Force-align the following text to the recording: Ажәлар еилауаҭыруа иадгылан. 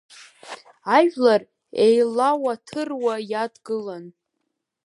Ажәлар 0.97 1.41
еилауаҭыруа 1.83 3.15
иадгылан. 3.31 4.05